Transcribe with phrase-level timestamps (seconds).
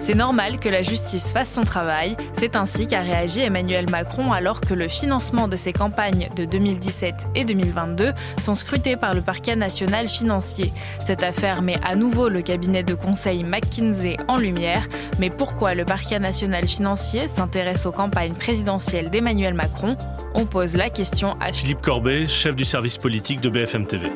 [0.00, 2.16] C'est normal que la justice fasse son travail.
[2.32, 7.28] C'est ainsi qu'a réagi Emmanuel Macron alors que le financement de ses campagnes de 2017
[7.34, 10.72] et 2022 sont scrutés par le parquet national financier.
[11.04, 14.86] Cette affaire met à nouveau le cabinet de conseil McKinsey en lumière.
[15.18, 19.96] Mais pourquoi le parquet national financier s'intéresse aux campagnes présidentielles d'Emmanuel Macron?
[20.34, 24.12] On pose la question à Philippe Corbet, chef du service politique de BFM TV.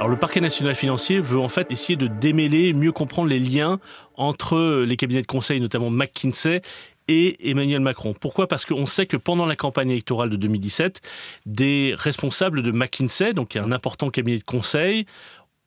[0.00, 3.80] Alors le parquet national financier veut en fait essayer de démêler, mieux comprendre les liens
[4.16, 6.62] entre les cabinets de conseil, notamment McKinsey,
[7.06, 8.14] et Emmanuel Macron.
[8.18, 8.46] Pourquoi?
[8.46, 11.02] Parce qu'on sait que pendant la campagne électorale de 2017,
[11.44, 15.04] des responsables de McKinsey, donc un important cabinet de conseil,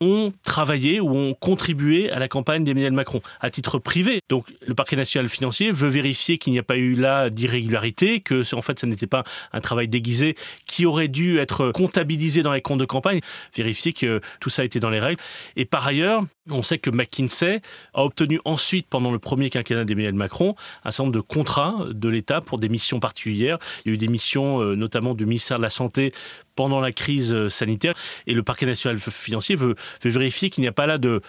[0.00, 4.20] ont travaillé ou ont contribué à la campagne d'Emmanuel Macron à titre privé.
[4.28, 8.42] Donc le parquet national financier veut vérifier qu'il n'y a pas eu là d'irrégularité, que
[8.54, 10.36] en fait ce n'était pas un travail déguisé
[10.66, 13.20] qui aurait dû être comptabilisé dans les comptes de campagne,
[13.54, 15.20] vérifier que tout ça était dans les règles.
[15.56, 17.60] Et par ailleurs, on sait que McKinsey
[17.94, 22.08] a obtenu ensuite, pendant le premier quinquennat d'Emmanuel Macron, un certain nombre de contrats de
[22.08, 23.58] l'État pour des missions particulières.
[23.84, 26.12] Il y a eu des missions euh, notamment du ministère de la Santé
[26.56, 27.94] pendant la crise euh, sanitaire.
[28.26, 31.20] Et le parquet national financier veut, veut vérifier qu'il n'y a pas là de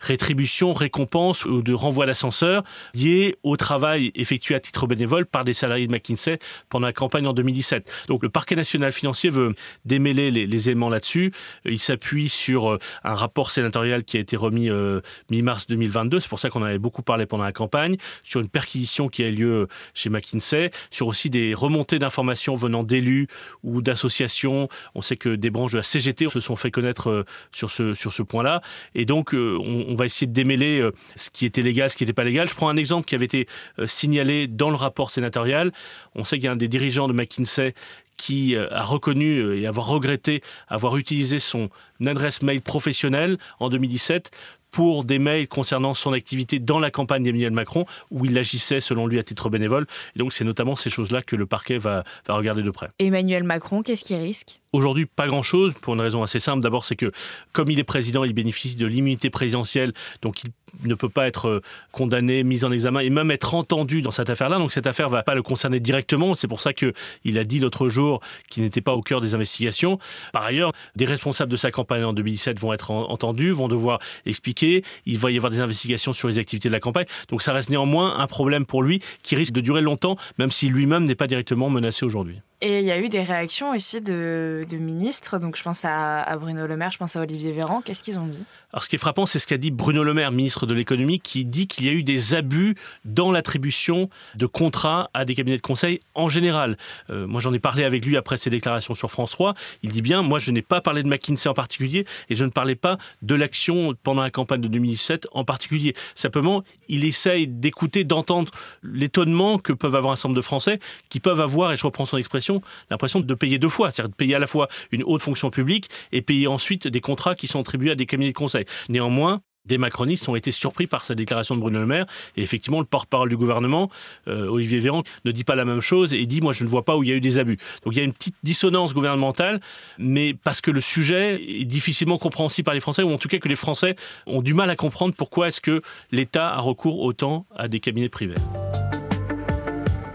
[0.00, 2.62] rétribution, récompense ou de renvoi d'ascenseur
[2.94, 6.38] lié au travail effectué à titre bénévole par des salariés de McKinsey
[6.68, 7.90] pendant la campagne en 2017.
[8.08, 11.32] Donc le parquet national financier veut démêler les, éléments là-dessus.
[11.64, 16.20] Il s'appuie sur euh, un rapport sénatorial qui a été remis euh, mi-mars 2022.
[16.20, 19.28] C'est pour ça qu'on avait beaucoup parlé pendant la campagne, sur une perquisition qui a
[19.28, 23.28] eu lieu chez McKinsey, sur aussi des remontées d'informations venant d'élus
[23.62, 24.68] ou d'associations.
[24.94, 27.94] On sait que des branches de la CGT se sont fait connaître euh, sur ce,
[27.94, 28.62] sur ce point-là.
[28.94, 32.04] Et donc, on, on va essayer de démêler euh, ce qui était légal, ce qui
[32.04, 32.48] n'était pas légal.
[32.48, 33.46] Je prends un exemple qui avait été
[33.78, 35.72] euh, signalé dans le rapport sénatorial.
[36.14, 37.74] On sait qu'il y a un des dirigeants de McKinsey
[38.16, 41.68] qui euh, a reconnu et avoir regretté avoir utilisé son
[42.04, 44.30] adresse mail professionnelle en 2017
[44.76, 49.06] pour des mails concernant son activité dans la campagne d'Emmanuel Macron, où il agissait selon
[49.06, 49.86] lui à titre bénévole.
[50.14, 52.90] Et donc c'est notamment ces choses-là que le parquet va, va regarder de près.
[52.98, 54.60] Emmanuel Macron, qu'est-ce qu'il risque?
[54.74, 56.62] Aujourd'hui, pas grand-chose, pour une raison assez simple.
[56.62, 57.10] D'abord, c'est que
[57.54, 60.50] comme il est président, il bénéficie de l'immunité présidentielle, donc il
[60.84, 64.28] ne peut pas être euh, condamné, mis en examen et même être entendu dans cette
[64.28, 64.58] affaire-là.
[64.58, 66.34] Donc cette affaire va pas le concerner directement.
[66.34, 66.92] C'est pour ça que
[67.24, 68.20] il a dit l'autre jour
[68.50, 69.98] qu'il n'était pas au cœur des investigations.
[70.34, 74.65] Par ailleurs, des responsables de sa campagne en 2017 vont être entendus, vont devoir expliquer.
[75.06, 77.06] Il va y avoir des investigations sur les activités de la campagne.
[77.28, 80.68] Donc ça reste néanmoins un problème pour lui qui risque de durer longtemps, même si
[80.68, 82.40] lui-même n'est pas directement menacé aujourd'hui.
[82.62, 85.38] Et il y a eu des réactions aussi de, ministres.
[85.38, 87.82] Donc je pense à, Bruno Le Maire, je pense à Olivier Véran.
[87.82, 88.44] Qu'est-ce qu'ils ont dit?
[88.72, 91.20] Alors ce qui est frappant, c'est ce qu'a dit Bruno Le Maire, ministre de l'économie,
[91.20, 92.74] qui dit qu'il y a eu des abus
[93.04, 96.78] dans l'attribution de contrats à des cabinets de conseil en général.
[97.10, 99.54] Euh, moi j'en ai parlé avec lui après ses déclarations sur France 3.
[99.82, 102.50] Il dit bien, moi je n'ai pas parlé de McKinsey en particulier et je ne
[102.50, 105.94] parlais pas de l'action pendant la campagne de 2017 en particulier.
[106.14, 108.50] Simplement, il essaye d'écouter, d'entendre
[108.82, 110.80] l'étonnement que peuvent avoir un certain nombre de Français
[111.10, 112.45] qui peuvent avoir, et je reprends son expression,
[112.90, 115.88] l'impression de payer deux fois, c'est-à-dire de payer à la fois une haute fonction publique
[116.12, 118.64] et payer ensuite des contrats qui sont attribués à des cabinets de conseil.
[118.88, 122.06] Néanmoins, des macronistes ont été surpris par cette déclaration de Bruno Le Maire.
[122.36, 123.90] Et effectivement, le porte-parole du gouvernement,
[124.28, 126.84] euh, Olivier Véran, ne dit pas la même chose et dit, moi, je ne vois
[126.84, 127.58] pas où il y a eu des abus.
[127.84, 129.60] Donc il y a une petite dissonance gouvernementale,
[129.98, 133.38] mais parce que le sujet est difficilement compréhensible par les Français, ou en tout cas
[133.38, 133.96] que les Français
[134.26, 135.82] ont du mal à comprendre pourquoi est-ce que
[136.12, 138.36] l'État a recours autant à des cabinets privés.